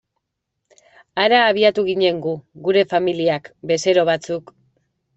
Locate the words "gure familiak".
2.69-3.55